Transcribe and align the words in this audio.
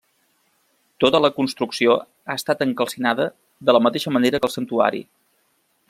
Tota 1.03 1.19
la 1.25 1.29
construcció 1.35 1.97
ha 1.99 2.37
estat 2.41 2.65
encalcinada, 2.67 3.29
de 3.69 3.77
la 3.79 3.83
mateixa 3.89 4.15
manera 4.17 4.41
que 4.43 4.51
el 4.51 4.55
santuari. 4.57 5.05